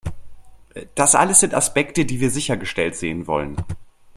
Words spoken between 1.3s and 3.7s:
sind Aspekte, die wir sichergestellt sehen wollen.